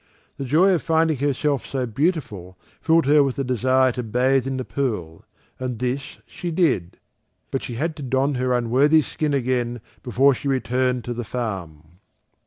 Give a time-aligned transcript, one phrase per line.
[0.37, 4.57] The joy of finding herself so beautiful filled her with the desire to bathe in
[4.57, 5.23] the pool,
[5.59, 6.97] and this she did.
[7.51, 11.83] But she had to don her unworthy skin again before she returned to the farm.